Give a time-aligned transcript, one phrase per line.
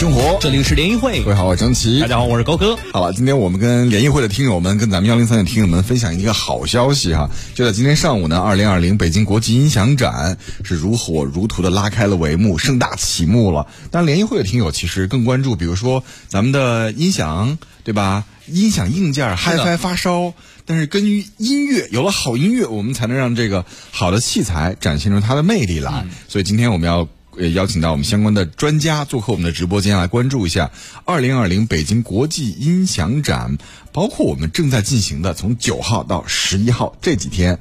[0.00, 1.22] 生活，这里是联谊会。
[1.22, 2.00] 各位好，我是张琪。
[2.00, 2.74] 大家好，我是高哥。
[2.90, 7.28] 好了，今天我们跟联谊会的听友们，跟咱们幺零三的听友们分享一个好消息哈！
[7.54, 13.66] 就在今天上午呢，二零二零北京国际音响展是如火如荼的拉开了帷幕，盛大启幕了。
[13.90, 18.24] 当然，联谊会的听友其实更关注，比如说咱们的音响，对吧？
[18.46, 20.32] 音响硬件 HiFi 发烧，
[20.64, 26.06] 但是根据音乐，有了好音乐，我们才能让这个好的器材展现出它的魅力来。
[26.26, 27.06] 所以今天我们要。
[27.40, 30.70] 也，邀请到我们相关的专家做客我们的直播间来关注一下
[31.06, 33.56] 二零二零北京国际音响展，
[33.92, 37.58] 包括我们正在进行的从九号到十一号这几天。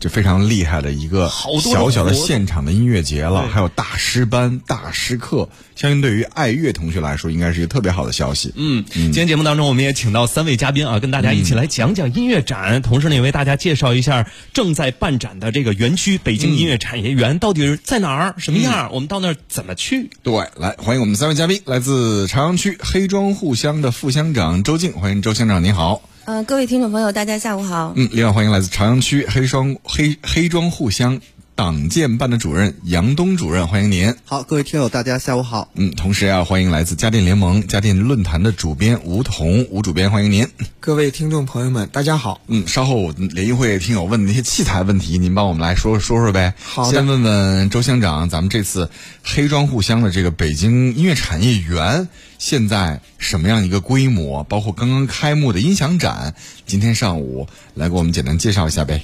[0.00, 8.50] 就非常厉害的一个小小的现场的音乐节了，还有大师班、大师课，相信对于爱乐同学来说，应该是一个特别好的消息。
[8.56, 18.88] 嗯，今天节目当中，我们也请到三位嘉宾啊，跟大家一起来讲讲音乐展，同时呢，也为大家介绍一下正在办展的这个园区——北京音乐产业园到底是在哪儿、什么样？
[18.94, 20.08] 我们到那儿怎么去？
[20.22, 26.00] 对，来欢迎我们三位嘉宾，来自朝阳区黑庄户乡的副乡长周静，欢迎周乡长，您好。
[26.26, 27.92] 嗯，各位听众朋友，大家下午好。
[27.96, 31.20] 嗯，另外欢迎来自朝阳区黑双黑黑庄户乡
[31.60, 34.14] 党建办的主任杨东主任，欢迎您。
[34.24, 35.68] 好，各位听友，大家下午好。
[35.74, 40.48] 嗯，同时要欢迎来自家电联盟家电论坛的主编吴桐吴主编，欢迎您。
[40.80, 42.40] 各位听众朋友们，大家好。
[42.46, 46.54] 嗯，稍后联谊会听友问的那些器材问题，您帮我们来说说说呗。
[46.62, 48.88] 好先问问周乡长，咱们这次
[49.22, 52.08] 黑庄户乡的这个北京音乐产业园。
[52.38, 54.44] 现在什么样一个规模？
[54.44, 59.02] 包括刚刚开幕的音响展，今天上午来给我们简单介绍一下呗。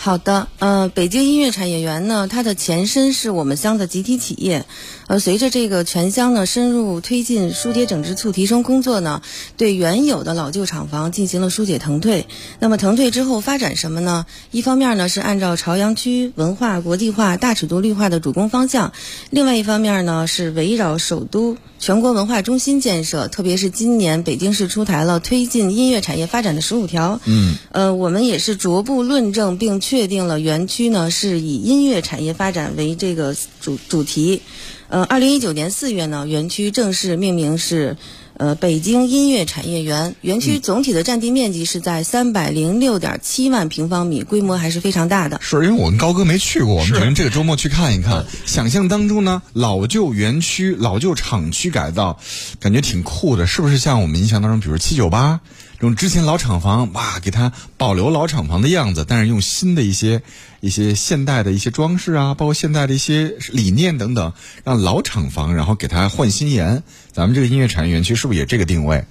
[0.00, 4.64] 好的，呃，北京音乐产业园呢，它的前身是我们乡的集体企业，
[5.08, 9.22] 呃，随着这个全乡呢深入推进疏解整治促提升工作呢，
[9.56, 12.26] 对原有的老旧厂房进行了疏解腾退。
[12.60, 14.26] 那么腾退之后发展什么呢？
[14.52, 18.92] 一方面呢是按照朝阳区文化国际化、大尺度绿化的主攻方向，
[19.30, 29.78] 另外一方面呢是围绕首都全国文化中心建设，特别是今年北京市出台了推进音乐产业发展的十五条，嗯，呃，我们也是逐步论证并。
[29.80, 34.42] 确定了园区呢是以音乐产业发展为这个主主题，
[34.88, 37.98] 呃，二零一九年四月呢，园区正式命名是
[38.38, 40.16] 呃北京音乐产业园。
[40.22, 45.38] 园区总体的占地面积是在三百零六点七万平方米，规模还是非常大的。
[45.42, 48.24] 是因为我跟高哥没去过，我们准备这个周末去看一看。
[48.46, 52.18] 想象当中呢，老旧园区、老旧厂区改造，
[52.58, 55.40] 感觉挺酷的，是不是像我们印象当中，比如七九八？
[55.80, 60.22] 用之前老厂房，哇，给它保留老厂房的样子，但是用新的一些、
[60.60, 64.32] 一些现代的一些装饰啊，包括现代的一些理念等等，
[64.64, 66.82] 让老厂房然后给它换新颜。
[67.12, 69.04] 咱们这个音乐产业园区是不是也这个定位？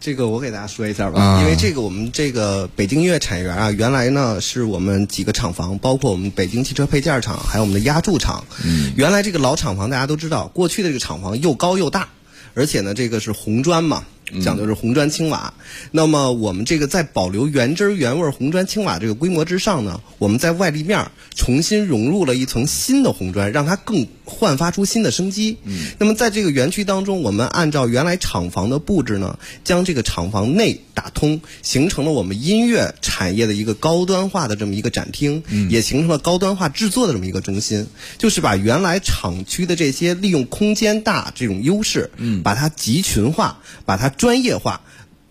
[0.00, 8.44] 这个我给大家说一下吧，因为这个我们这个北京音乐产业园啊，原来呢是我们几个厂房，包括我们北京汽车配件厂，还有我们的压铸厂。
[8.64, 12.08] 嗯，原来这个老厂房大家都知道，过去的这个厂房又高又大，
[12.54, 14.02] 而且呢这个是红砖嘛。
[14.40, 15.52] 讲的是红砖青瓦，
[15.90, 21.04] 那么我们这个在保留原汁原味红砖青瓦这个规模之上呢，我们在外立面
[21.34, 25.56] 重新融入了一层新的红砖，让它更焕发出新的生机。
[25.64, 44.08] 嗯，那么在这个园区当中，我们按照原来厂房的布置呢，将这个厂房内打通，形成了我们音乐产业的一个高端化的这么一个展厅，也形成了高端化制作的这么一个中心，就是把原来厂区的这些利用空间大这种优势，嗯，把它集群化，把它。
[44.22, 44.80] 专业化，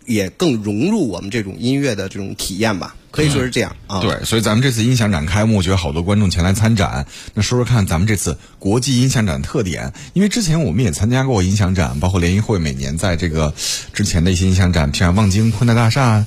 [0.06, 4.00] 也更融入我们这种音乐的这种体验吧，可以说是这样啊。
[4.00, 7.06] 对，所以咱们这次音响展开幕，就有好多观众前来参展。
[7.34, 13.54] 那说说看，咱们这次国际音响展特点，因为之前我们也参加过音响展，包括联谊会每年在这个
[13.94, 16.26] 之前的一些音响展，像望京昆达大厦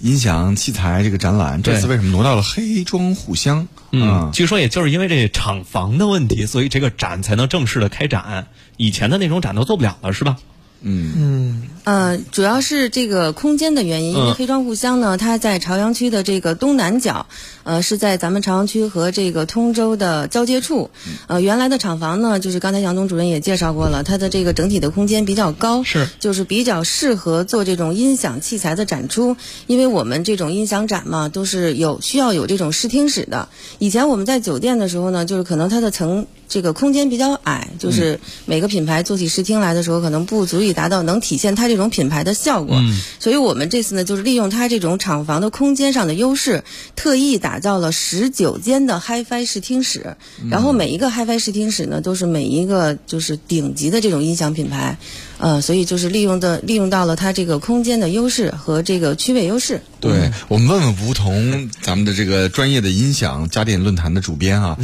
[0.00, 3.68] 音响器材这个展览，这次为什么挪到了黑庄户乡？
[3.92, 8.46] 嗯，据说也就是因为这厂房的问题，所以这个展才能正式的开展。
[8.78, 10.38] 以前的那种展都做不了了，是吧？
[10.80, 17.26] 嗯嗯呃，主要是这个空间的原因，因为黑庄故乡呢，它在朝阳区的这个东南角，
[17.64, 20.90] 呃，是在咱们朝阳区和这个通州的交接处。
[21.26, 29.36] 呃，原来的厂房呢，就是刚才杨东主任也介绍过了，它的这个整体的空间比较高，是，就是比较适合做这种音响器材的展出。
[29.66, 33.48] 因为我们这种音响展嘛，都是有需要有这种视听室的。
[33.80, 36.28] 以前我们在酒店的时候呢，就是可能它的层。
[36.48, 42.78] 这个空间比较矮，就是每个品牌做起试听来的时候，可能不足以达到能体现它这种品牌的效果。
[43.18, 46.64] 所以我们这次呢，就是利用它这种厂房的空间上的优势，
[46.96, 50.16] 特意打造了十九间的 HiFi 试听室。
[50.50, 54.98] 然后每一个 HiFi 试听室呢，都是每一个就是顶级的这种音响品牌。
[55.38, 59.80] 呃，所以就是利用的利用到了它这个空间的优势和这个区位优势。
[59.98, 64.78] 对我们问问吴桐，咱们的这个专业的音响家电论坛的主编啊。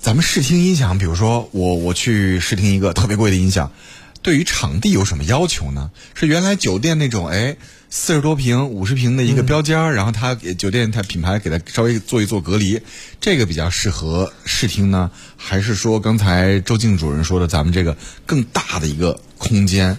[0.00, 3.72] 咱们试听音响，比如说我我去试听一个特别贵的音响，
[4.22, 5.90] 对于场地有什么要求呢？
[6.14, 7.56] 是原来酒店那种哎
[7.90, 12.80] 四十多平、五十平的一个标间儿，然后它给酒店它品牌给它稍微做一做隔离，
[13.20, 15.10] 这个比较适合视听呢？
[15.36, 19.96] 还是说刚才周静主任说的咱们这个更大的一个空间？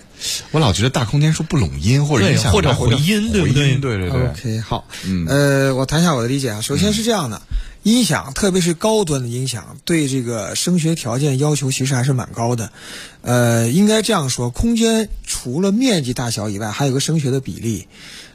[0.52, 4.86] 我老觉得大空间说不拢音或者影响或者回回音对不对对对对 OK，好，
[5.28, 6.60] 呃，我谈一下我的理解啊。
[6.60, 7.42] 首先是这样的，
[7.90, 12.72] 音响，特别是高端的音响，对这个声学条件要求其实还是蛮高的。
[13.22, 17.88] 呃，应该这样说，空间除了面积大小以外，还有个声学的比例，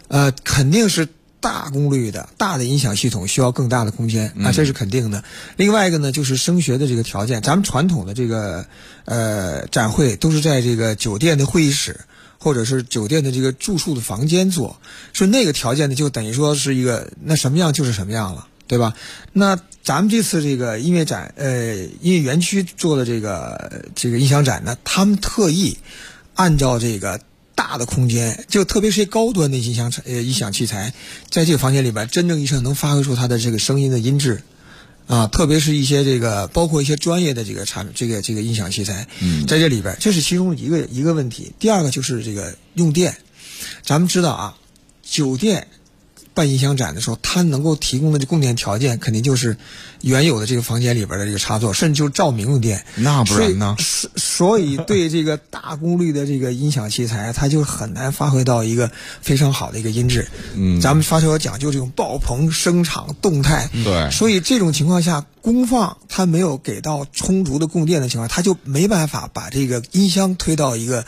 [0.08, 1.08] 呃，肯定是。
[1.44, 5.22] 大功率的大的音响系统需要更大的空间啊，这是肯定的。
[5.58, 8.64] 另外一个呢，就是声学的这个条件，咱们传统的这个
[9.04, 12.00] 呃展会都是在这个酒店的会议室。
[12.38, 14.78] 或者是酒店的这个住宿的房间做，
[15.14, 18.94] 说那个条件呢，就等于说是一个那什么样就是什么样了，对吧？
[19.32, 25.76] 那咱们这次这个音乐展，呃，音乐园区做的这个这个音响展呢，他们特意
[26.34, 27.20] 按照这个
[27.54, 30.92] 大的空间，就特别是高端的音响呃音响器材，
[31.30, 34.42] 在这个房间里边，真正意义上能发挥出它的这个声音的音质。
[35.06, 41.52] 啊，特别是一些这个，包括一些专业的这个产这个这个音响器材，嗯，在这里边，这是其中一个一个问题。
[41.58, 43.14] 第二个就是这个用电，
[43.82, 44.56] 咱们知道啊，
[45.02, 45.68] 酒店
[46.34, 49.56] 办音响展的时候，它能够提供的这供电条件，肯定就是
[50.00, 52.84] 原有的这个房间里边的这个插座，甚至就是照明用电。
[52.96, 53.76] 那不然呢？
[53.78, 58.90] 所所以对这个大功率的这个音响器材，它就很难发挥到一个
[59.22, 60.26] 非常好的一个音质。
[60.54, 63.70] 嗯，咱们发烧友讲究这种爆棚、声场、动态。
[63.84, 71.06] 对，所以这种情况下，功放它没有给到充足的供电的情况，它就没办法把这个音箱推到一个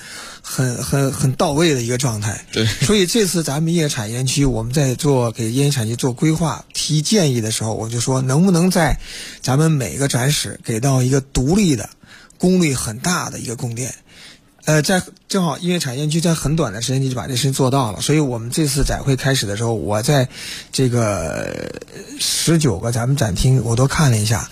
[0.48, 2.46] 很很很到位的一个状态。
[2.52, 9.00] 对，所以这次咱们音乐产业区，我们在做给音乐产业做规划、提建议的时候，我就说能不能在
[9.42, 11.90] 咱们每个展室给到一个独立的、
[12.38, 13.92] 功率很大的一个供电。
[14.66, 20.28] 呃，在正好音乐产业区在很短的时间内就把这事情做到了，所以我们这次展会开始的时候，我在
[20.72, 21.72] 这个
[22.18, 24.48] 十九个咱们展厅我都看了一下，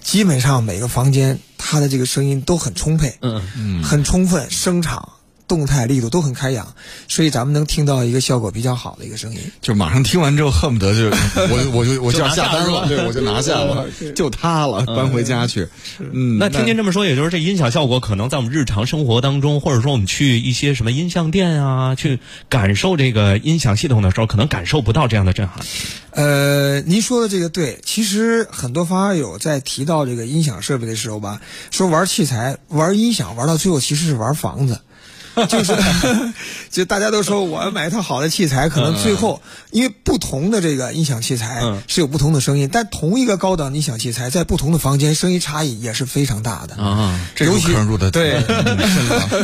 [0.00, 5.12] 基本上每个房间它的这个声音都很充沛，嗯嗯，很充分，声场。
[5.48, 6.74] 动态力度都很开扬，
[7.08, 9.40] 所以咱们能听到一个效果比较好的一个声音。
[9.62, 11.16] 就马上听完之后，恨不得就
[11.50, 15.66] 我 我就我就要下单了，对，我就拿下了， 就它了，搬回家去。
[15.98, 22.20] 嗯，那听您这么说，也就是这音响效果可能在我们日常生活当中，或者说我们去一些什么音像店啊，去
[22.50, 25.64] 感受这个音响系统的时候，可能感受不到这样的震撼。
[26.10, 31.40] 呃，您说的这个对，其实很多发烧友在提到这个音响设备的时候吧，
[31.70, 34.80] 说玩器材、玩音响，玩到最后其实是玩房子。
[35.46, 35.72] 就是，
[36.70, 47.20] 就大家都说我要买一套好的器材，可能最后因为不同的这个音响器材是有不同的声音，但同一个高档音响器材在不同的房间声音差异也是非常大的啊。
[47.34, 48.42] 这入坑入的对，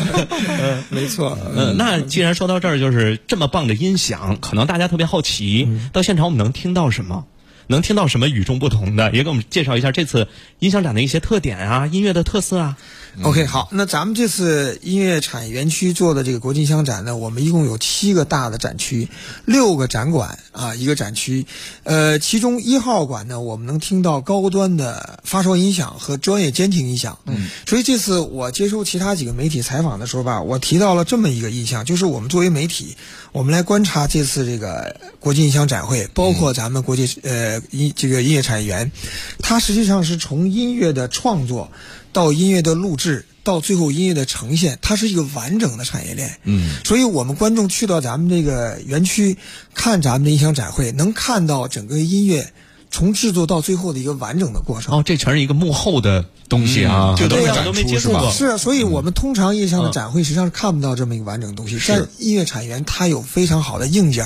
[0.91, 1.39] 没错。
[1.55, 7.25] 嗯，那既然说到这儿，就是这么棒的音响，可能大家特别好奇，到现场我们能听到什么？
[7.67, 9.11] 能听到什么与众不同的？
[9.13, 12.77] 也给我们介绍一下这次音响展的一些特点啊，音乐的特色啊。
[13.23, 19.09] OK，好，那咱们这次音乐产业园区做的这个国际音响展呢，我们一共有七个大的展区，
[19.45, 21.47] 六个展馆啊，一个展区。
[21.85, 27.19] 呃，其中一号馆呢，我们能听到高端的发烧音响和专业监听音响。
[27.27, 32.97] 嗯，所以这次我接受其他几个媒体采访的时候吧，我提到了这么一个印象，就是我们作为媒体，
[33.31, 38.91] 我们来观察这次这个国际音响展会，包括咱们国际呃音这个音乐产业园，
[39.39, 41.71] 它实际上是从音乐的创作。
[42.15, 46.39] 到音乐的录制，到最后音乐的呈现，它是一个完整的产业链。
[46.45, 49.37] 嗯，所以我们观众去到咱们这个园区
[49.75, 52.53] 看咱们的音响展会，能看到整个音乐
[52.91, 54.97] 从制作到最后的一个完整的过程。
[54.97, 58.31] 哦，这全是一个幕后的东西啊，这都对呀都没接触过。
[58.31, 61.77] 是啊，所以我们通常意义上的展会实际上是看不到这么一个完整的东西。
[61.79, 64.25] 在音乐产业园，它有非常好的硬件，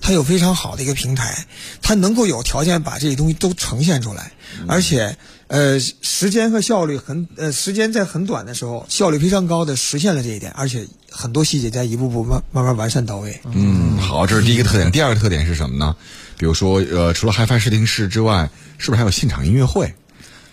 [0.00, 1.46] 它有非常好的一个平台，
[1.82, 4.32] 它能够有条件把这些东西都呈现出来，
[4.68, 5.18] 而且。
[5.54, 13.40] 呃，时间和效率很呃，时间在很短的时候，效率非常高的实现了这一点，而且很多细节在一步步慢慢慢完善到位。
[13.52, 14.90] 嗯，好，这是第一个特点。
[14.90, 15.94] 第二个特点是什么呢？
[16.36, 19.94] 比如说，呃，除了 HiFi 视听室之外，是不是还有现场音乐会？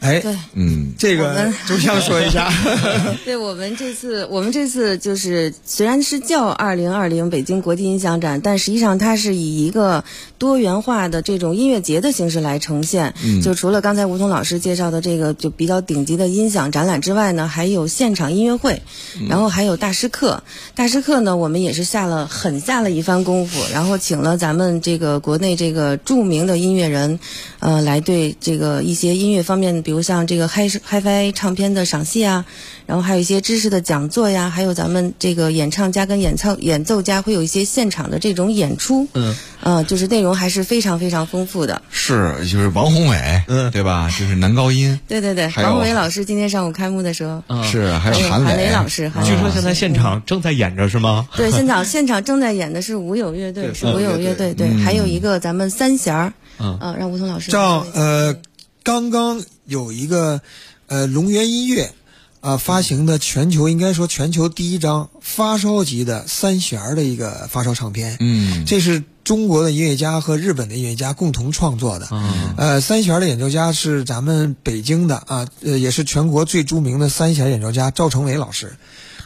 [0.01, 2.51] 哎，对，嗯，这个周香 说一下。
[3.23, 10.03] 对我们这次，我们这次就是虽然是叫二零二零北京国际音响展，但实际上它是以一个
[10.39, 13.13] 多元化的这种音乐节的形式来呈现。
[13.23, 18.81] 嗯，就除了刚才吴桐老师介绍的这个就比较顶级的音响展览之外呢，还有现场音乐会，
[19.29, 20.41] 然后还有大师课。
[20.73, 27.19] 大师课呢，我们也是下了狠下了一番功夫，然后请了咱们这个国内这个著名的音乐人，
[27.59, 29.83] 呃，来对这个一些音乐方面。
[29.90, 32.43] 比如像这个嗨 HiFi 唱片的赏析啊，
[32.85, 41.81] 然然后还有一些知识的讲座呀，还有咱们这个演唱家跟演唱演奏家会有一些现场的这种演出，嗯，呃，就是内容还是非常非常丰富的。
[41.89, 43.71] 是，就是王宏伟，嗯。
[43.71, 44.09] 对吧？
[44.19, 47.63] 就是男高音， 对对对，王宏伟老师今天上午开幕的时候，嗯。
[47.63, 49.37] 是还有韩韩磊老师韩磊老师。
[49.37, 51.25] 据说现在现场正在演着是吗？
[51.37, 56.77] 对，现 场现场正在演的是舞友乐队，是舞友乐队，对，还有一个咱们三弦儿，嗯。
[56.81, 58.35] 呃，让吴彤老师照说一下呃，
[58.83, 60.41] 刚刚有一个
[60.87, 61.93] 呃龙源音乐
[62.41, 72.07] 啊、发行的全球应该说全球第一张发烧级的三弦儿的一个发烧唱片，嗯，这是中国的音乐家和日本的音乐家共同创作的。
[72.09, 78.75] 嗯呃，三弦儿的演奏家是咱们北京的啊，呃，也是全国最著名的三弦演奏家赵成伟老师，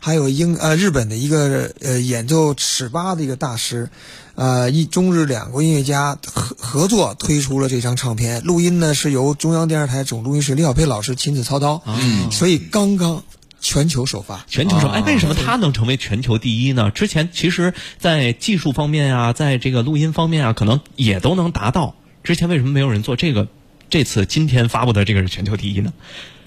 [0.02, 3.90] 还有英呃日本的一个呃演奏尺八的一个大师，
[4.36, 13.24] 呃，一中日两国音乐家合合作推出了这张唱片，录音呢是由中央电视台总录音师李小佩老师亲自操刀，嗯，所以刚刚
[13.62, 14.46] 全球首发。
[14.48, 16.92] 全球首，哎，为什么他能成为全球第一呢？
[16.92, 21.96] 之前其实，在技术方面啊，在这个录音方面啊，可能也都能达到。
[22.24, 23.48] 之前为什么没有人做这个？
[23.96, 25.94] 这次今天发布的这个是全球第一呢？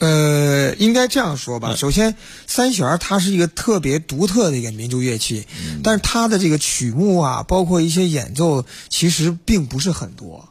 [0.00, 1.74] 呃，应该这样说吧。
[1.76, 2.14] 首先，
[2.46, 5.46] 三弦儿它是一个特别独特的一个民族乐器，
[5.82, 10.46] 但是它的这个曲目啊，包括一些演奏，其实并不是很多。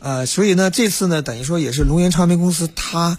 [0.00, 3.16] 呃，所以呢，这次呢，等于说也是龙岩唱片公司它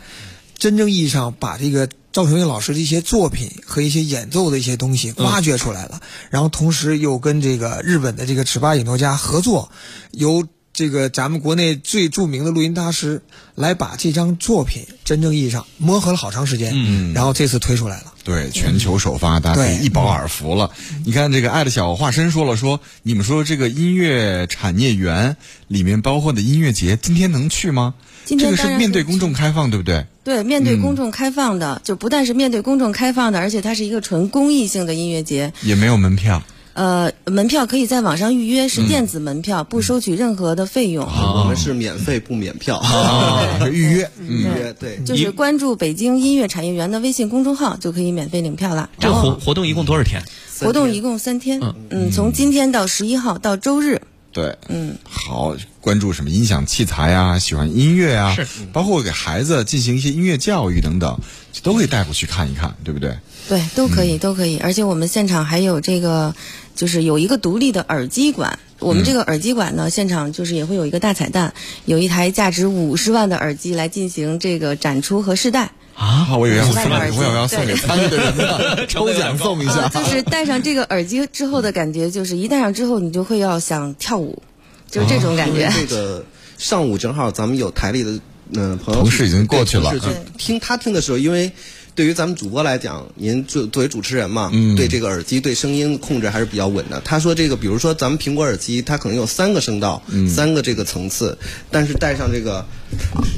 [0.57, 9.71] 真正意义上把这个赵成伟老师的一些作品和一些演奏的一些东西挖掘出来了，然后同时又跟这个日本的这个尺八演奏家合作，
[10.11, 13.21] 由这个咱们国内最著名的录音大师
[13.55, 18.13] 来把这张作品真正意义上磨合了好长时间，嗯然后这次推出来了。
[18.23, 20.71] 对，全球首发，大家可以一饱耳福了。
[21.05, 25.37] 你看这个爱的小化身说了说，你们说这个音乐产业园
[25.67, 27.95] 里面包括的音乐节，今天能去吗？
[28.25, 30.05] 这个是面对公众开放，对不对？
[30.23, 35.51] 对，面对公众开放的，就不但是面对公众开放的，而且它是一个纯公益性的音乐节。
[35.63, 36.43] 也没有门票。
[36.73, 41.05] 呃，门票可以在网上预约，是电子门票，不收取任何的费用。
[41.05, 44.97] 我们是免费不免票，啊， 预约，嗯，预约对。
[45.05, 48.89] 就是关注北京音乐产业园的微信公众号，就可以免费领票了。
[48.99, 50.21] 这个然后活活动一共多少天？
[50.59, 51.59] 活动一共三天，
[51.89, 53.99] 嗯，从今天到十一号到周日，
[54.31, 58.45] 对，嗯，好，关注什么音响器材呀、喜欢音乐啊，是。
[58.71, 61.19] 包括给孩子进行一些音乐教育等等，
[61.63, 63.17] 都可以带过去看一看，对不对？
[63.49, 64.59] 对，都可以，都可以。
[64.59, 66.33] 而且我们现场还有这个，
[66.75, 68.59] 就是有一个独立的耳机馆。
[68.79, 71.53] 我们这个耳机馆呢，现场就是也会有一个大彩蛋，
[71.85, 75.71] 有一台价值五十万的耳机来进行这个展出和试戴。
[75.93, 79.81] 啊，我以为要送，五十万的耳机我以为要送给对参与的人呢，抽奖送一下。
[79.81, 84.41] 呃，就是戴上这个耳机之后的感觉，就是一戴上之后，你就会要想跳舞，
[84.89, 85.71] 就是这种感觉。
[85.75, 86.25] 这个
[86.57, 88.19] 上午正好咱们有台里的
[88.53, 89.93] 嗯、朋友同事已经过去了
[90.37, 91.49] 听他听的时候，因为
[91.93, 97.01] 对于咱们主播来讲，您作作为主持人嘛，嗯对这个耳机对声音控制还是比较稳的。
[97.03, 101.37] 他说这个，比如说咱们苹果耳机，它可能有三个声道，嗯三个这个层次，
[101.69, 102.65] 但是戴上这个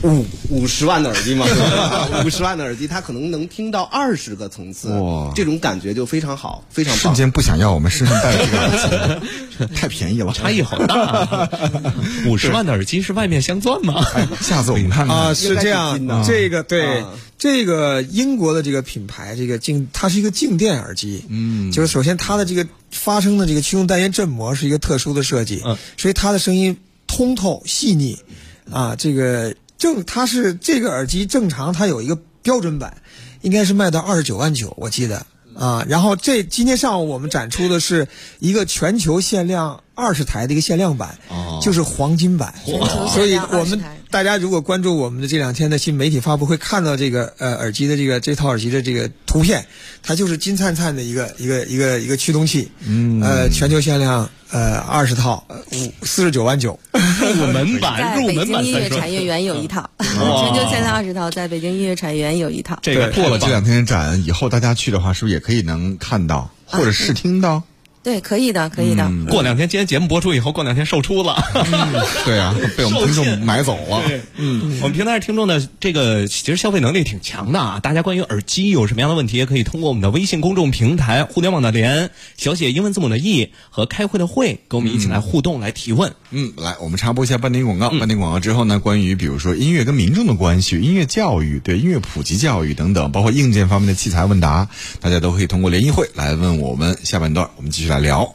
[0.04, 1.46] 五五十万的耳机吗，
[2.26, 5.32] 五十万的耳机，它可能能听到二十个层次，哇。
[5.36, 7.02] 这种感觉就非常好，非常棒。
[7.02, 10.96] 瞬间不想要我们身上戴的这个耳机， 太便宜了，差异好大。
[11.02, 11.50] 啊！
[12.28, 14.06] 五十万的耳机是外面镶钻吗？
[14.42, 15.16] 下次我们看看。
[15.16, 16.24] 啊，是这样。
[16.26, 17.10] 这个对、啊。
[17.36, 21.26] 这个英国的这个品牌，这个静，它是一个静电耳机。
[21.28, 28.18] 嗯，就是首先它的这个发声的这个驱动单元振膜是一个特殊的设计，嗯，所以它的声音通透细腻，
[28.72, 32.96] 啊，这个正它是这个耳机正常它有一个标准版，
[33.42, 35.26] 应该是卖到二十九万九，我记得。
[35.56, 38.08] 啊，然后这今天上午我们展出的是
[38.40, 42.52] 一个全球限量二十台的一个限量版，哦就是黄金版，
[43.14, 49.66] 所以我们20台大家如果关注我们的这两天的新媒体发布会，看到这个呃耳机的这个这套耳机的这个图片，
[50.04, 62.78] 它就是金灿灿的一个一个一个一个驱动器，嗯，呃，全球限量呃二十套，呃五四十九万九，入门版，入门版京音乐产业园有一套，全球限量二十套，在北京音乐产业园有一套。
[62.84, 67.64] 这个过了这两天展以后，大家去的话，是不是也可以能看到或者试听到？
[68.04, 69.10] 对，可以的，可以的。
[69.30, 71.42] 过两天，今天节目播出以后，过两天售出了。
[72.26, 74.02] 对啊， 被我们听众买走了。
[74.36, 77.80] 嗯，我们平台听众的这个其实消费能力挺强的啊。
[77.82, 86.14] 大家关于耳机有什么样的问题，也可以通过我们的微信公众平台“互联网的联”小写英文字母的 “e” 和开会的“会”，跟我们一起来互动、来提问。
[86.32, 87.90] 嗯，来，我们插播一下半点广告。
[87.92, 94.68] 半点广告之后呢，关于比如说音乐跟民众的关系、音乐教育、对音乐普及教育等等，包括硬件方面的器材问答，
[95.00, 96.98] 大家都可以通过联谊会来问我们。
[97.04, 98.28] 下半段我们继续来聊。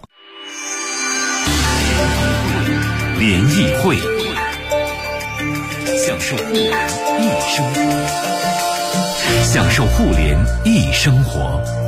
[3.19, 3.97] 联谊会，
[5.99, 7.65] 享受互一生。
[9.43, 11.88] 享受互联一生活。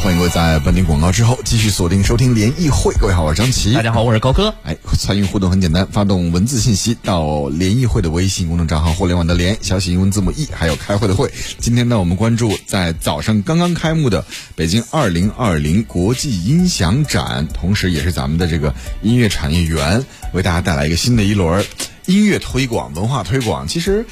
[0.00, 2.94] 欢迎各位在半点广告之后继续锁定收听联谊会。
[3.00, 3.74] 各位好，我是张琪。
[3.74, 4.54] 大家好，我是高哥。
[4.62, 11.30] 哎，参与互动很简单，发动文字信息到联谊会的微信公众账号“互联网的联”，小写英文字母 E，还有开会的会。
[11.58, 14.24] 今天呢，我们关注在早上刚刚开幕的
[14.54, 21.64] 北京二零二零国际音响展，同时也是咱们的这个音乐产业园，为大家带来一个新的一轮
[22.06, 23.66] 音乐推广、文化推广。
[23.66, 24.06] 其实，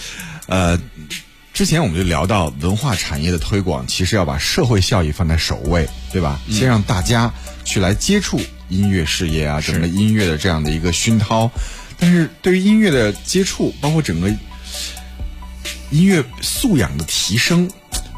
[0.47, 0.79] 呃。
[1.57, 6.39] 之前我们就聊到文化产业的推广，其实要把社会效益放在首位，对吧？
[6.51, 7.33] 先让大家
[7.65, 11.51] 去来接触音乐事业啊，整个音乐的这样的一个熏陶。
[11.99, 14.29] 但是对于音乐的接触，包括整个
[15.89, 17.71] 音乐素养的提升，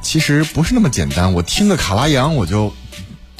[0.02, 1.32] 其实不是那么简单。
[1.32, 2.74] 我听个卡拉扬，我就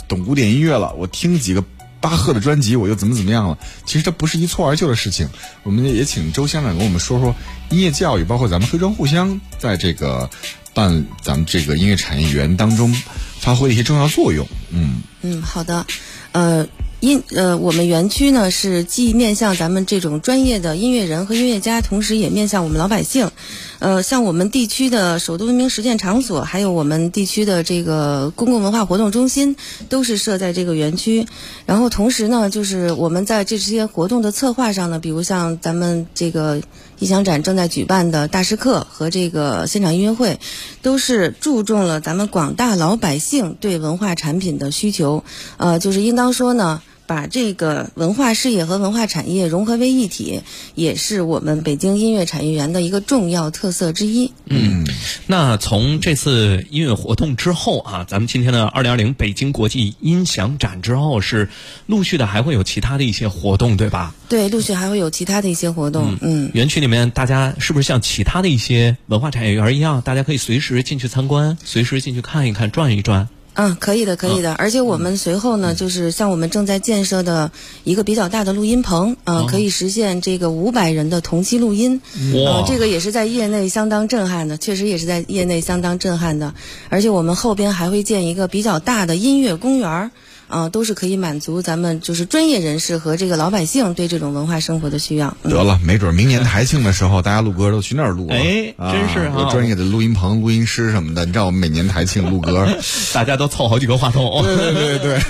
[0.07, 1.65] 懂古典音乐了；我听几个。
[2.01, 3.59] 巴赫的专辑我又怎么怎么样了？
[3.85, 5.29] 其实这不是一蹴而就的事情。
[5.63, 7.35] 我们也请周乡长跟我们说说
[7.71, 10.29] 音乐教育，包括咱们黑庄互相在这个
[10.75, 12.95] 办咱们这个音乐产业园当中
[13.41, 14.47] 发挥一些重要作用。
[14.71, 15.87] 嗯嗯，好的，
[16.33, 16.67] 呃。
[17.01, 23.31] 音呃，我们园区呢是既面向咱们这种专业的音乐人和音乐家，同时也面向我们老百姓。
[23.79, 29.55] 呃，像我们地区的首都文明实践场所，还有我们地区的这个公共文化活动中心，
[29.89, 31.27] 都是设在这个园区。
[31.65, 36.61] 然后同时呢，就是我们在这些活动的策划上呢，比如像咱们这个
[36.99, 40.41] 音响展正在举办的大师课和这个现场音乐会，
[40.83, 45.23] 都是注重了咱们广大老百姓对文化产品的需求。
[45.57, 46.83] 呃，就是应当说呢。
[47.09, 50.43] 把这个文化事业和文化产业融合为一体，
[50.75, 54.31] 也是我们北京音乐产业园的一个重要特色之一。
[54.45, 54.87] 嗯，
[55.27, 61.49] 那从这次音乐活动之后啊，咱们今天的二零二零北京国际音响展之后，是
[61.87, 64.15] 陆续的还会有其他的一些活动，对吧？
[64.29, 66.19] 对，陆续还会有其他的一些活动。
[66.21, 73.31] 嗯，园区里面大家是不是像其他的一些文化产业园一样，大家可以随时进去参观，随时进去看一看，转一转？
[73.61, 74.55] 嗯，可以的，可以的。
[74.55, 77.51] 而且我们随后呢，就是像我们正在建设的
[77.83, 82.01] 一个比较大的录音棚，嗯，可以实现这个五百人的同期录音。
[82.47, 86.55] 哇，这个也是在业内相当震撼的，确实也是在业内相当震撼的。
[86.89, 90.13] 而且我们后边还会建一个比较大的音乐公园
[90.49, 90.59] 儿。
[90.59, 95.37] 啊，都是可以满足咱们就是专业人士和这个老百姓对这种文化生活的需要。
[95.45, 98.35] 得了，没准明年台庆的时候，大家录歌都去那儿录了。
[98.35, 101.25] 哎，真是有专业的录音棚、录音师什么的。
[101.25, 102.67] 你知道我们每年台庆录歌，
[103.13, 104.43] 大家都凑好几个话筒。
[104.43, 105.21] 对对对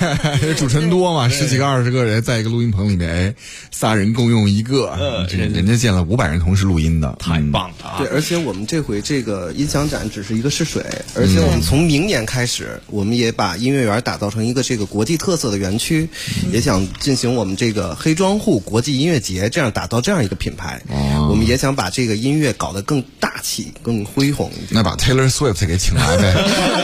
[0.41, 3.35] 对， 主持人多嘛，十几个、二十个人在一个录音棚里面，哎，
[3.71, 4.97] 仨人共用一个。
[5.01, 7.97] 嗯，人人家见了五百人同时录音的，太棒了。
[7.99, 10.83] 对，而且我们这回这个音响展只是一个试水，
[11.15, 15.89] 而且我们从明年开始，我们也把音乐园打造成一个这个国际特色的园区。
[15.89, 16.07] 区
[16.53, 20.83] 也想进行我们这个黑庄户国际音乐节，这样打造这样一个品牌。
[21.31, 24.51] 我们也想把这个音乐搞得更大气、更恢宏。
[24.69, 26.35] 那把 Taylor Swift 给请来呗，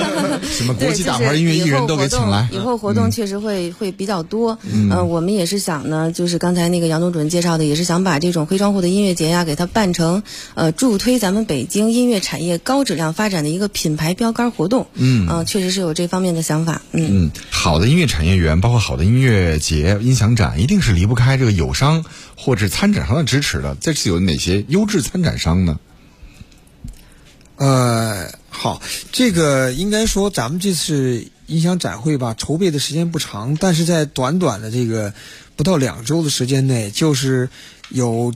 [0.43, 2.49] 什么国际大牌音乐艺人都给请来。
[2.51, 4.59] 以后活动确实会会比较多。
[4.63, 10.23] 嗯，我们也是想呢，就是刚才那个杨总主任介绍的，也是想把这种黑庄户的音乐节呀，给它办成
[10.55, 14.87] 呃助推咱们北京音乐产业高质量发展的一个品牌标杆活动。
[14.95, 16.81] 嗯，啊，确实是有这方面的想法。
[16.93, 18.95] 嗯，好的音乐产业园，包括好。
[18.95, 22.05] 的音乐节、音响展一定是离不开这个友商
[22.37, 23.77] 或者参展商的支持的。
[23.81, 25.81] 这次有哪些优质参展商呢？
[27.57, 35.13] 呃，好，这个应该说咱们这次音响展会吧，筹备的时间不长，但是在短短的这个
[35.57, 37.49] 不到两周的时间内，就是
[37.89, 38.33] 有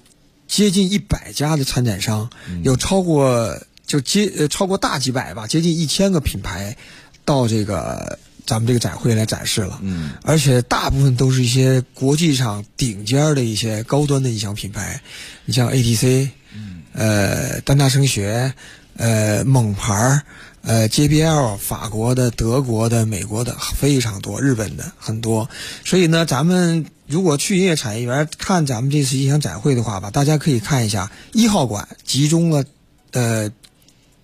[0.49, 2.29] 接近一百家的参展商，
[2.65, 6.77] 有超过就接呃超过大几百吧，接近一千个品牌
[7.25, 8.19] 到这个。
[8.49, 15.03] 咱们这个展会来展示了，嗯，而且大部分都是一些国际上顶尖的一些高端的音响品牌，
[15.45, 18.55] 你像 ATC，嗯，呃，丹大声学，
[18.97, 20.23] 呃，猛牌
[20.63, 25.51] 呃，JBL，法国的、德国的、美国的非常多，日本的很多。
[25.85, 32.65] 所以呢，咱们如果去音乐产业园看咱们这次音响展会的话吧，大家可以看一下一号馆集中了，
[33.13, 33.53] 呃，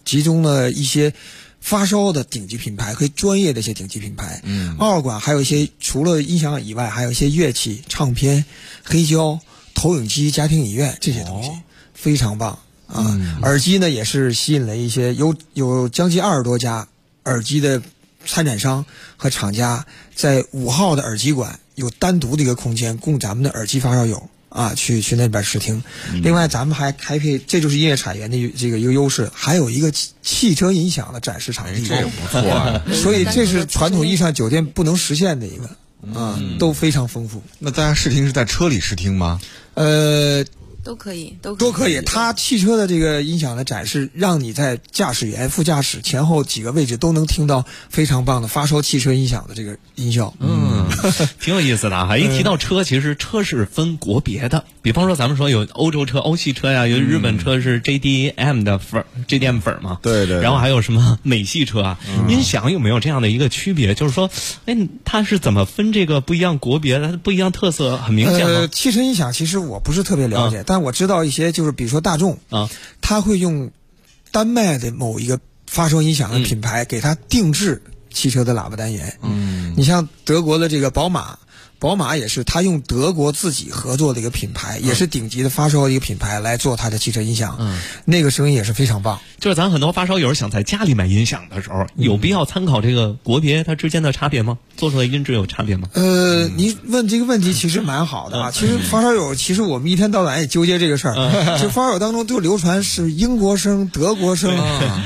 [0.02, 1.12] 集中了一些。
[1.64, 8.44] 发烧的顶级品牌和专业的一些顶级品牌，嗯，二馆还有一些除了音响以外，还有一些乐器、唱片、
[8.84, 9.40] 黑胶、
[9.72, 11.50] 投影机、家庭影院这些东西，
[11.94, 13.18] 非常棒啊！
[13.40, 16.86] 耳机呢也是吸引了一些有有将近二十多家
[17.24, 17.80] 耳机的
[18.26, 18.84] 参展商
[19.16, 24.28] 和厂家，在五号的耳机馆有单独的一个空间供咱们的耳机发烧友。
[24.54, 25.82] 啊，去去那边试听。
[26.22, 32.40] 另外，咱们还开辟，这就是音乐产业的这个一个优势，还有一个汽汽车音响的展示场地，这也不错。
[32.94, 35.68] 所以这是传统意义上酒店不能实现的一个
[36.18, 37.42] 啊，都非常丰富。
[37.58, 39.40] 那大家试听是在车里试听吗？
[39.74, 40.44] 呃，
[40.84, 42.00] 都可以，都都可以。
[42.02, 50.34] 它汽车的这个音响的展示，让你在驾驶员、副驾驶前后几个位置都能听到非常棒的发烧汽车音响的这个音效。
[50.40, 50.86] 嗯，
[51.40, 52.16] 挺有意思的啊！
[52.16, 54.64] 一提到车，其实车是分国别的。
[54.82, 59.98] 比方说，咱们说有欧洲车、欧系车呀，有日本车是 JDM 的粉儿，JDM 粉儿嘛。
[60.02, 61.98] 对对然后还有什么美系车啊？
[62.28, 63.94] 音响有没有这样的一个区别？
[63.94, 64.30] 就是说，
[64.66, 67.12] 哎，它是怎么分这个不一样国别的？
[67.12, 72.68] 它不一样特色很明显呃，汽车音响其实我不是特别了解，但我知道一些，就是比如说大众啊，
[73.00, 73.70] 他会用
[74.30, 79.16] 丹麦的某一个发烧音响的品牌给他定制汽车的喇叭单元。
[79.22, 81.38] 嗯，你像德国的这个宝马。
[81.80, 89.20] 宝马也是，他用德国自己合作的一个品牌，也是顶级的发烧一个品牌来做他的汽车音响，嗯，那个声音也是非常棒。
[89.38, 94.56] 就是咱很多发烧友想在家里买音响的时候，有必要参考这个国别它之间的差别吗？
[94.76, 95.88] 做出来音质有差别吗？
[95.94, 98.50] 呃，您问这个问题其实蛮好的啊。
[98.50, 101.14] 其实发烧友，其实我们一天到晚也纠结这个事儿。
[101.56, 104.52] 其实发烧友当中都流传是英国声、德国声、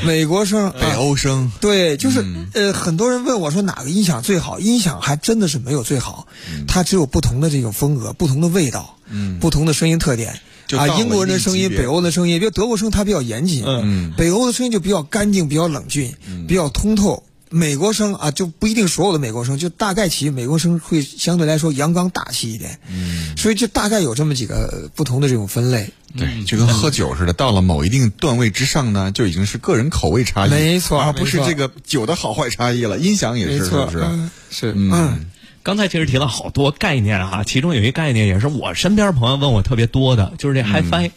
[0.05, 1.53] 美国声、北欧声。
[1.61, 4.59] 对，就是呃，很多人问我说哪个音响最好？
[4.59, 6.27] 音响还真的是没有最好，
[6.67, 8.97] 它只有不同的这种风格、不同的味道、
[9.41, 10.41] 不同的声音特点。
[10.77, 16.15] 啊，英国人的声音，北欧的声音，比如德国声它比较严谨，嗯北欧的声音就比较干净、比较冷峻、
[16.47, 17.23] 比较通透。
[17.51, 22.79] 美国生啊，就不一定所有的美国生，就大概其美国生会相对来说阳刚大气一点。
[22.91, 25.91] 嗯，所以就大概有这么几个不同的这种分类。
[26.17, 32.99] 对，就跟喝酒似的，到了某一定段位之上呢，就已经是个人口味差异，没错而不是这个酒的好坏差异了。
[32.99, 33.99] 音响也是，是不是？
[34.01, 35.27] 嗯是嗯嗯。
[35.69, 41.11] 刚才其实提了好多概念啊，其中有一个概念也是我身边朋友问我特别多的，就是这 HiFi。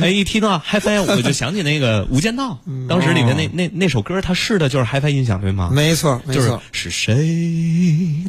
[0.00, 2.56] 哎，一提到 HiFi，我就想起那个《无间道》，
[2.86, 5.70] 当时里面那那那首歌，它试的就是 HiFi 音响，对吗？
[5.72, 6.62] 没错，没就是错。
[6.70, 7.16] 是谁？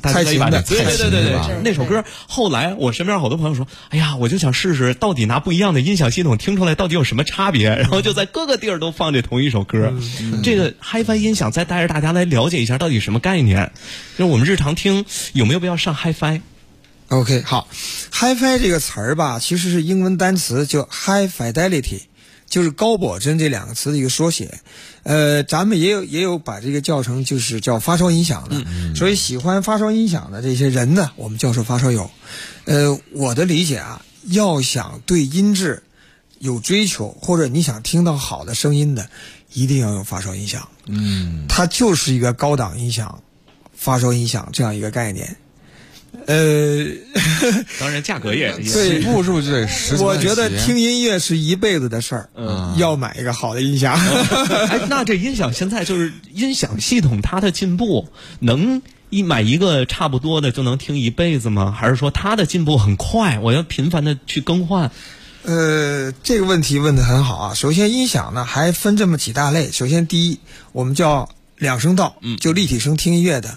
[0.02, 9.94] 大家可以把的对对对对那首歌后来我身边好多朋友说，哎呀，我就想试试到底拿不一样的音响系统听出来到底有什么差别， 然后就在各个地儿都放这同一首歌。
[10.42, 13.72] 这个 HiFi 音响再带着大家来了解一下到底什么概念，
[14.18, 15.06] 就是我们日常听
[15.36, 17.68] 有没有必要上 HiFi？OK，好
[18.14, 22.04] ，HiFi 这个词儿吧，其实是英文单词，叫 High Fidelity，
[22.50, 24.62] 就是高保真这两个词的一个缩写。
[25.04, 32.10] 呃，咱们也有也有把这个叫成就是叫发烧音响的，所以喜欢发烧音响的这些人呢，我们叫做发烧友。
[32.64, 35.84] 呃，我的理解啊，要想对音质
[36.40, 39.10] 有追求，或者你想听到好的声音的，
[39.52, 40.66] 一定要用发烧音响。
[40.86, 43.22] 嗯，它就是一个高档音响，
[43.76, 45.36] 发烧音响这样一个概念。
[46.28, 46.86] 呃，
[47.78, 53.94] 当然价格也也对起步是不是就得十我觉得听音乐是一辈子的事儿，嗯要买一个好的音响。
[54.70, 58.08] 哎，那这音响现在就是音响系统它的进步，
[58.40, 61.76] 能一买一个差不多的就能听一辈子吗？
[61.78, 64.90] 还是说它的进步很快，我要频繁的去更换？
[65.44, 67.54] 呃，这个问题问的很好啊。
[67.54, 69.70] 首先，音响呢还分这么几大类。
[69.72, 70.40] 首先，第一，
[70.72, 73.50] 我们叫两声道，嗯就立体声听音乐的；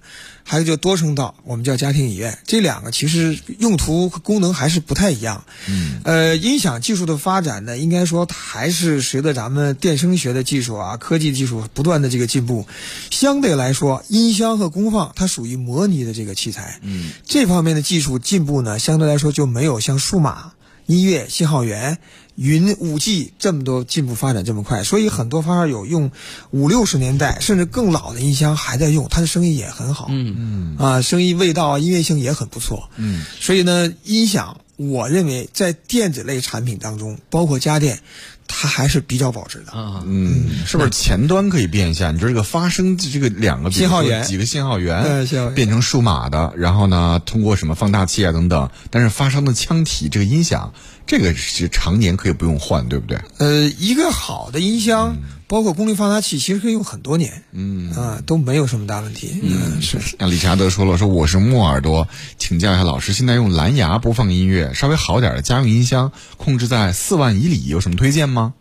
[0.44, 2.38] 还有就多声道，我们叫家庭影院。
[2.46, 5.44] 这两个其实用途和功能还是不太一样。
[5.68, 12.66] 嗯，呃，音响技术的发展呢，应该说还是随着咱们电声学的技术啊、科技技术不断的这个进步，
[13.11, 16.78] 相对来说，音箱和功放它属于模拟的这个器材。
[16.82, 20.52] 嗯，这方面的技术进步呢，相对来说就没有像数码。
[20.87, 21.98] 音乐、信号源、
[22.38, 26.12] 云、五 G 这么多进步发展这么快，所以很多发烧友用
[26.53, 30.07] 五六十年代甚至更老的音箱还在用，它的声音也很好。
[30.09, 32.88] 嗯嗯啊，声音味道啊，音乐性也很不错。
[32.96, 37.98] 嗯，所以呢，音响我认为在电子类产品当中，包括家电，
[38.46, 39.72] 它还是比较保值的。
[39.72, 42.12] 啊，嗯，是不是前端可以变一下？
[42.12, 50.72] 你说这个发声这个两个信号源几个信号源，嗯信号源变成数码的，然后呢，通过什么放大器啊等等，但是发声的腔体这个音响，
[51.09, 53.18] 这个是常年可以不用换，对不对？
[53.38, 55.16] 呃，一个好的音箱，
[55.47, 57.42] 包括功率放大器，其实可以用很多年。
[57.53, 59.40] 嗯啊，都没有什么大问题。
[59.42, 59.99] 嗯，是。
[60.18, 68.53] 像理查德说了，说我是木耳朵，请教一下老师，现在用蓝牙播放音乐，稍微好点的家用音箱，控制在四万以里，有什么推荐吗？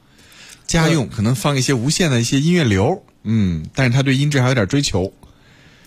[0.66, 5.12] 家用可能放一些无线的一些音乐流，嗯，但是他对音质还有点追求。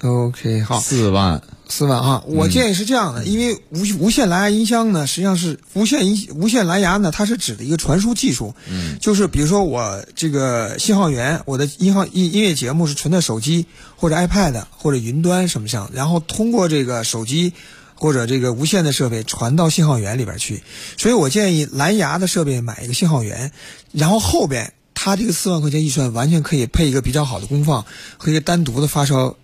[0.03, 0.81] OK，好。
[0.81, 2.23] 四万，四万啊！
[2.27, 8.55] 我建议是这样的，因为无无线蓝牙音箱呢，实际上是无线音无线蓝牙呢，它是指的一个传输技术。
[8.71, 17.53] 嗯，就是比如说我这个信号源，我的音号音音乐节目是存在手机或者 iPad 或者云端什么上，然后通过这个手机
[17.95, 20.63] 或者这个无线的设备传到信号源里边去。
[20.97, 23.53] 所以我建议蓝牙的设备买一个信号源，
[23.93, 27.85] 然后后边它这个四万块钱预算完全可以配一个比较好的功放
[28.17, 29.37] 和一个单独的发烧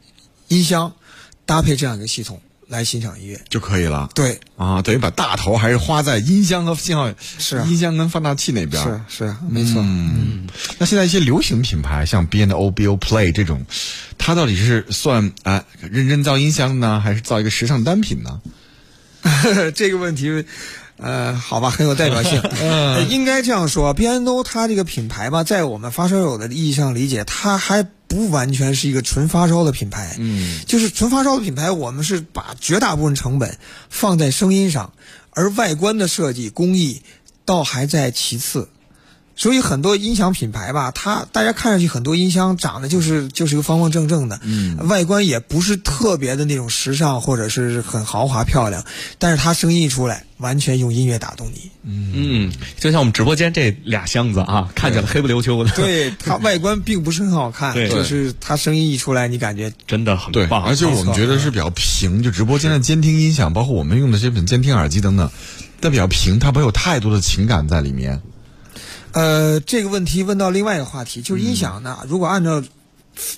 [0.49, 0.93] 音箱。
[1.49, 4.11] 搭配这样一个系统，来欣赏音乐就可以了。
[4.17, 8.83] 对，啊，等于把大头还是花在音箱和信号，是啊音箱跟放大器那边。
[8.83, 9.81] 是是啊，没错。
[9.81, 13.65] 嗯，那现在一些流行品牌，像 B N O B O Play 这种，
[14.19, 18.41] 它到底是算啊、认真造音箱呢，还是造一个时尚单品呢？
[19.77, 20.45] 这个问题，
[20.97, 22.41] 呃，好吧，很有代表性。
[22.61, 30.17] 嗯应该这样说，B&O 它这个品牌吧，在我们发烧友的意义上理解，它还不完全是一个纯发烧的品牌。
[30.19, 33.59] 嗯，就是纯发烧的品牌，我们是把绝大部分成本
[33.91, 34.93] 放在声音上，
[35.31, 37.03] 而外观的设计工艺
[37.45, 38.69] 倒还在其次。
[39.37, 48.85] 所以很多音响品牌吧，它大家看上去很多音箱长得就是就是一个方方正正的，嗯，外观也不是特别的那种时尚或者是很豪华漂亮，
[49.19, 51.71] 但是它声音一出来，完全用音乐打动你。
[51.85, 60.65] 嗯，就像我们直播间这俩箱子啊，看起来黑不溜秋的，对，它外观并不是很好看，就是它声音一出来，你感觉真的很对，棒。
[60.65, 65.31] 而且我们觉得是比较平，就直播间的监听音响，包括我们用的这本监听耳机等等，
[65.79, 68.23] 但比较平，它没有太多的情感在里面。
[69.17, 72.63] 呃，这个问题问到另外一个话题，就是音响呢，如果按照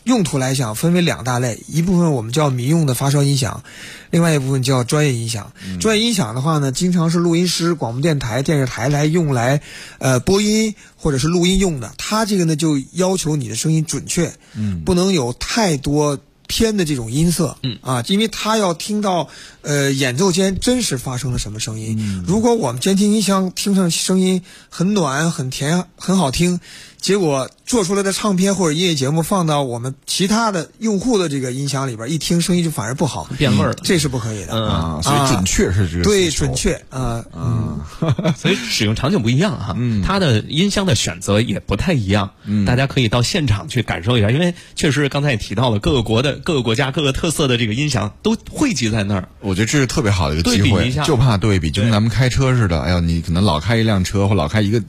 [0.02, 3.62] 用途来讲，分为两大类，一部分我们叫民用的发烧音响，
[4.10, 5.52] 另外一部分叫专业音响。
[5.78, 9.60] 专业音响的话呢，经常是录音师、广播电台、电视台来用来
[9.98, 11.92] 呃播音或者是录音用的。
[11.96, 16.18] 它这个呢，就要求你的声音准确，嗯，不能有太多。
[16.48, 19.28] 偏的这种音色，嗯啊，因为他要听到，
[19.62, 22.24] 呃，演奏间真实发生了什么声音。
[22.26, 26.58] 如果我们监听音箱听上去声音很暖、很甜、很好听，
[27.00, 33.76] 结果做出来的唱片或者音乐节目放到我们其他的用户的这个音响里边，一听声音就反而不好，变味儿了。
[33.82, 34.52] 这是不可以的。
[34.52, 36.44] 啊，所以准确是这个对，需求。
[36.46, 37.80] 准确啊，嗯，
[38.36, 42.30] 所以使用场景不一样哈，它的音箱的选择也不太一样，
[42.66, 52.80] 大家可以到现场去感受一下，因为确实刚才也提到了各个国的各个国家各个特色的这个音响都汇集在那儿，我觉得这是特别好的一个机会对比，就怕对比，就跟咱们开车似的。
[52.80, 54.82] 哎呀，你可能老开一辆车或老开一个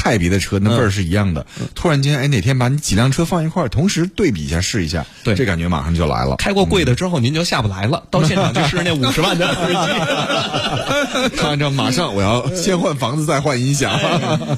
[0.00, 1.44] 派别的车，那味儿是一样的。
[1.74, 6.36] 突然间，哎，哪天把你几辆车放一块儿，同时对比一下试一下，对这感觉马上就来了。
[6.36, 9.68] 开过贵的之后您就下不来了，到现场就试试那五十万的耳
[11.28, 13.90] 机， 看着马上我要先换房子再换音响。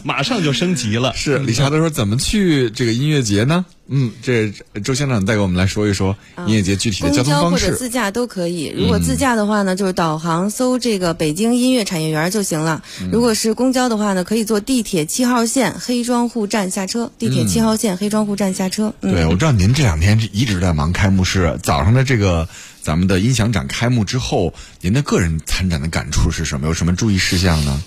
[0.04, 1.12] 马上就升级了。
[1.16, 3.64] 是李查德说怎么去这个音乐节呢？
[3.88, 4.52] 嗯，这
[4.82, 7.76] 周乡长再给我们来说一说音乐节具体的交公交或者通方式。
[7.76, 8.72] 自驾都可以。
[8.74, 12.82] 如果自驾的话呢，就是导航搜这个北京音乐产业园就行了。
[13.10, 17.10] 如果是公交的话呢，可以坐地铁七号线黑庄户站下车。
[17.18, 18.94] 地铁七号线黑庄户站下车。
[19.00, 22.48] 嗯对，我知道您这两天一直在忙开幕式，早上的这个
[22.82, 26.66] 咱们的音响展开幕之后，您的个人参展的感触是什么？
[26.66, 27.82] 有什么注意事项呢？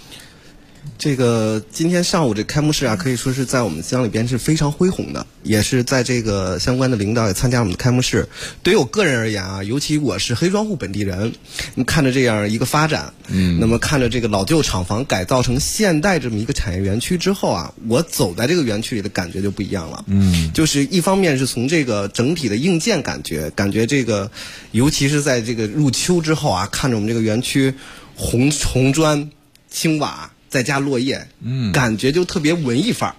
[0.97, 8.27] 这个今天上午这开幕式啊，可以说是在我们乡里边是非常恢宏的，也是在这个相关的领导也参加我们的开幕式。
[8.63, 11.33] 对于我个人而言啊，尤其我是黑庄户本地人，
[11.75, 24.31] 你看着这样一个发展，嗯，那么看着这个老旧厂房改造成现代这么一个产业园区之后啊，我走在这个园区里的感觉就不一样了，嗯，就是一方面是从这个整体的硬件感觉，感觉这个，
[24.71, 27.73] 尤其是在这个入秋之后啊，看着我们这个园区
[28.15, 29.29] 红红砖、
[29.69, 30.31] 青瓦。
[30.55, 33.15] 再加落叶，嗯，感觉就特别文艺范儿，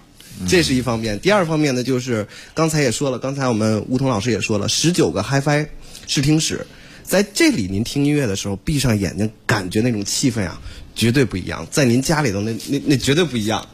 [0.47, 1.19] 这是一方面。
[1.19, 5.67] 第二方面呢，就是刚才也说了，刚才我们吴彤老师也说了，十九个 HiFi
[6.07, 6.65] 视听室，
[7.03, 10.59] 在这里您听音乐的时候，闭上眼睛，感觉那种气氛啊，
[10.95, 11.67] 绝对不一样。
[11.69, 13.67] 在您家里头那那那绝对不一样。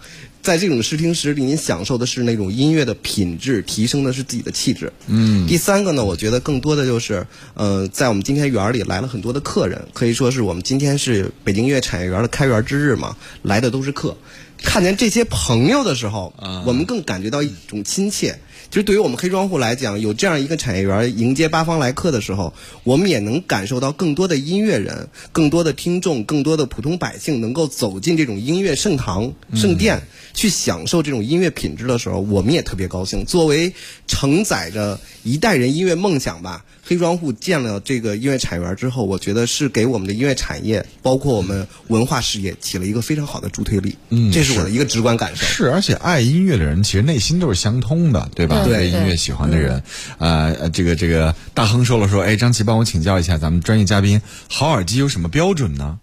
[0.44, 4.92] 在这种视听室里，您享受的是那种音乐的品质，提升的是自己的气质。
[5.08, 5.48] 嗯。
[5.48, 14.18] 第三个呢，我觉得更多的就是，呃，在我们今天园儿里来了很多的客人，可以说是我们今天是北京音乐产业园的开园之日嘛，来的都是客。
[14.62, 16.34] 看见这些朋友的时候，
[16.66, 18.38] 我们更感觉到一种亲切。
[18.74, 22.52] 其实对于我们黑庄户来讲，有这样一个产业园迎接八方来客的时候，
[22.84, 30.02] 我们也能感受到更多的音乐人、更多的听众、更多的普通百姓能够走进这种音乐圣堂、圣殿，
[30.34, 33.24] 去享受这种音乐品质的时候，我们也特别高兴。
[33.26, 33.72] 作为
[34.08, 43.96] 承载着一代人音乐梦想吧，黑庄户建了这个音乐产业园之后，我觉得是给我们的音乐产业，包括我们文化事业起了一个非常好的助推力。
[44.10, 45.46] 嗯这是我的一个直观感受。
[45.46, 48.64] 是，而且爱音乐的人其实内心都是相通的，对吧？
[48.66, 49.82] 对对音乐喜欢的人，
[50.18, 56.00] 呃，呃这个这个大亨说了说，哎，张琪帮我请教一下，咱们专业嘉宾，好耳机有什么标准呢？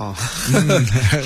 [0.00, 0.16] 啊，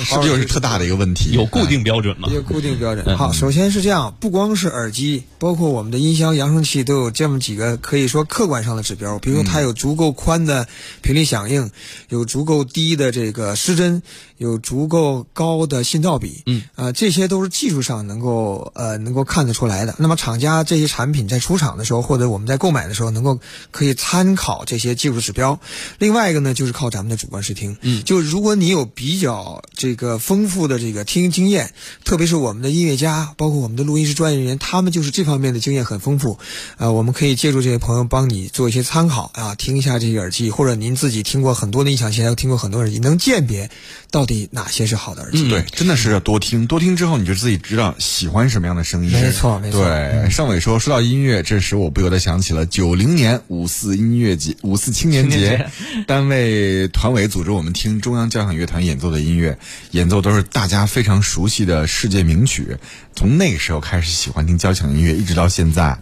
[0.03, 1.31] 是不是又是特大的一个问题？
[1.31, 2.33] 有固定标准吗一？
[2.33, 3.17] 个固定标准。
[3.17, 10.67] 好，首先是这样，不光是耳机，包括我们的音箱、扬声器都有这么几个可以说客观上的指标，比如说它有足够宽的
[11.01, 11.71] 频率响应，
[12.09, 14.01] 有足够低的这个失真，
[14.39, 19.95] 有足够高的信噪比，嗯，呃，这些都是技术上能够呃能够看得出来的。
[19.99, 23.39] 那么厂家这些产品在出厂的时候，或者我们在购买的时候，能够
[23.71, 25.57] 可以参考这些技术指标。
[25.97, 31.71] 另外一个呢，就是靠咱们的主观视听，嗯就如果你有比较这个丰富的这个听经验，
[32.03, 36.39] 特别是我们的音乐家，包括我们的录音师专业人员，他们就是这方面的经验很丰富。
[36.77, 43.69] 呃，我们可以借助这些朋友帮你做一些参考啊，听一下这些耳机，或者您自己听过很多的音响线，听过很多耳机，能鉴别
[44.11, 45.49] 到底哪些是好的耳机。
[45.49, 49.11] 对，真的是要多听，多听之后你就自己知道喜欢什么样的声音。
[49.11, 59.57] 没错没错对，尚伟说，说到音乐，这时我不由得想起了九零年五四音乐节、五四青年青年节，单位团委组织我们听中央交响乐团演奏的音乐，
[59.91, 62.77] 演奏都是大家非常熟悉的世界名曲。
[63.15, 65.97] 从那个时候开始喜欢听交响音乐，一直到现在。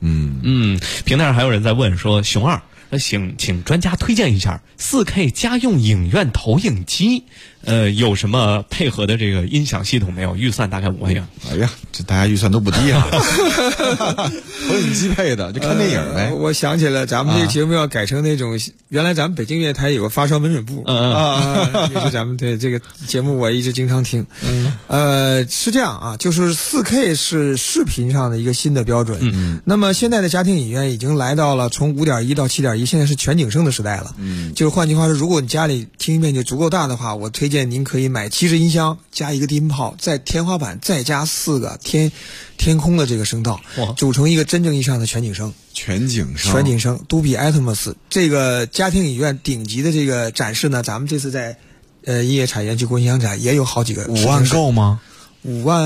[0.00, 7.24] 嗯，嗯，平台上还有人在问说，熊二，那请请专家推荐一下四 K 家用影院投影机，
[7.64, 10.34] 呃，有什么配合的这个音响系统没有？
[10.36, 11.26] 预算大概五万元。
[11.50, 13.06] 哎呀，这大家预算都不低啊，
[14.68, 16.34] 投影机配的，就看电影呗呃。
[16.34, 24.26] 我想起了咱们这个节目要改成那种，原来咱们北京乐台有个发烧门诊部，啊，也是咱们对这个节目我一直经常听。
[24.42, 29.18] 嗯，呃，是这样啊，就是四 K 是视频上的一个新的标准。
[29.22, 34.14] 嗯，那么现在的家庭影院已经来到了从五点一到七点一，现在是全景声的时代了。
[34.18, 42.12] 嗯，就是换句话说，如果你家里听音面积足够大的话，我推荐您可以买七十音箱加一个低音炮，在天花板再加四个天
[42.56, 43.60] 天空的这个声道，
[43.96, 45.52] 组成一个真正意义上的全景声。
[45.72, 51.56] 全景声，全景声杜比 Atmos 这个家庭影院顶级的这个展示呢，咱们这次在
[52.04, 55.00] 呃音乐产业及国际音响展也有好几个五万够吗？
[55.42, 55.82] 五万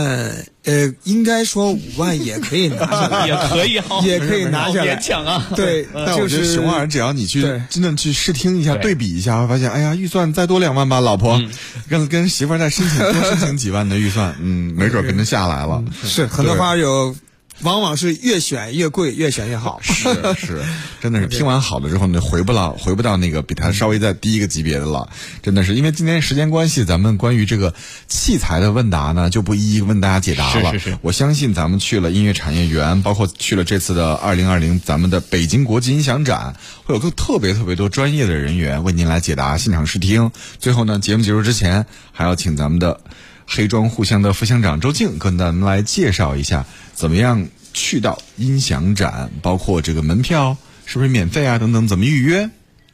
[0.64, 4.96] 呃，应该说五万也可以拿下来， 也可以哈， 也可以拿下来。
[4.96, 5.46] 勉强啊。
[5.54, 8.82] 对，但我觉得就是熊二，只要你去真的去试听一下、对。
[8.82, 11.40] 对比一下，会发现，哎呀，预算再多两万吧，老婆，
[11.88, 15.82] 跟跟媳妇儿再申请多申请几万的预算，嗯，没准儿跟着下来了。
[16.02, 17.14] 是很多花有，
[17.62, 19.80] 往往是越选越贵，越选越好。
[19.82, 20.02] 是
[20.34, 20.62] 是，
[21.00, 25.08] 真的是听完好了之后呢，回不了回不到那个比它稍微再低一个级别的了。
[25.42, 27.72] 真的是因为今天时间关系，咱们关于这个
[28.08, 30.72] 器材的问答呢，就不一一问大家解答了。
[30.72, 40.32] 是是是我相信咱们去了音乐产业园，包括去了这次的二零二零咱们的北京国际音响展，会有更特别特别多专业的人员为您来解答现场试听。
[40.58, 43.00] 最后呢，节目结束之前，还要请咱们的
[43.46, 52.48] 黑庄互相的副乡长周静跟咱们来介绍一下，怎么样去到音响展，包括这个门票是不是免费啊等等，怎么预约？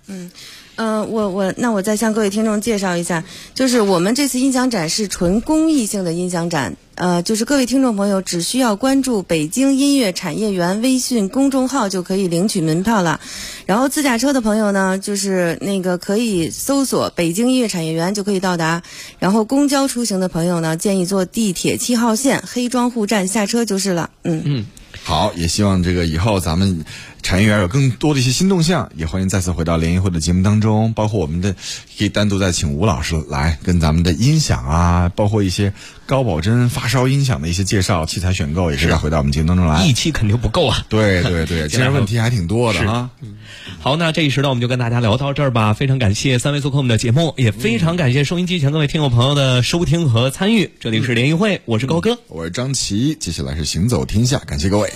[0.06, 0.30] 嗯
[0.76, 3.22] 呃，我我那我再向各位听众介绍一下，
[3.54, 13.18] 就是我们这次音响展是纯公益性的音响展，呃，就是各位听众朋友只需要关注北京音乐产业园微信公众号就可以领取门票了。
[13.64, 18.82] 然后自驾车的朋友呢，就是那个可以搜索北京音乐产业园就可以到达。
[19.18, 24.10] 然后公交出行的朋友呢，建议坐地铁七号线黑庄户站下车就是了。
[24.24, 24.66] 嗯嗯，
[25.02, 26.84] 好，也希望这个以后咱们
[27.22, 31.52] 产业园有更多的一些新动向，也欢迎再次回到联谊会的节目当中，包括我们的
[31.96, 35.72] 可以单独再请吴老师来跟咱们的音响啊，包括一些
[36.06, 39.92] 高保真发烧音响的一些介绍、器材选购，也是要回到我们节目当中来一。
[39.92, 40.84] 期 肯定不够啊。
[40.88, 43.10] 对对对，其实问题还挺多的啊。
[43.80, 45.74] 好，那这一时段我们就跟大家聊到这儿吧。
[45.74, 50.70] 非常感谢三位做客我们的节目，也非常感谢收音机前各位听友朋友的收听和参与。
[50.80, 52.18] 这里是联谊会，我是高哥。
[52.28, 54.90] 我是张琪，接下来是行走天下，感谢各位。